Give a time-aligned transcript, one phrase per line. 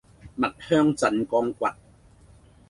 [0.35, 1.67] 蜜香鎮江骨